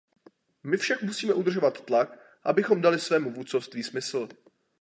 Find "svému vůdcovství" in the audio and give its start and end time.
2.99-3.83